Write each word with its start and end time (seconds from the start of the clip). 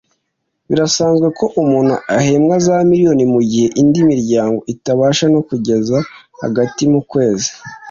Birasanzwe 0.69 1.27
ko 1.37 1.45
umuntu 1.61 1.93
ahembwa 2.17 2.55
za 2.65 2.75
miliyoni 2.89 3.23
mu 3.33 3.39
gihe 3.49 3.67
indi 3.81 3.99
miryango 4.11 4.59
itabasha 4.73 5.25
no 5.33 5.41
kugeza 5.47 5.97
hagati 6.41 6.81
mu 6.93 7.01
kwezi 7.11 7.49